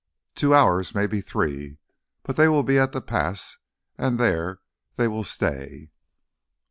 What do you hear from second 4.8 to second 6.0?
they will stay."